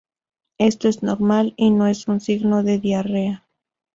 Esto 0.57 0.89
es 0.89 1.03
normal 1.03 1.53
y 1.57 1.69
no 1.69 1.85
es 1.85 2.07
un 2.07 2.21
signo 2.21 2.63
de 2.63 2.79
diarrea. 2.79 3.45